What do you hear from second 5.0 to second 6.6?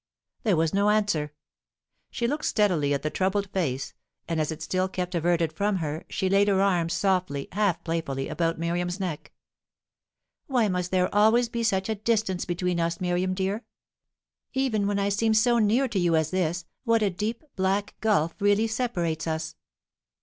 averted from her, she laid her